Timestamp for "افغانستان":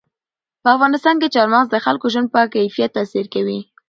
0.75-1.15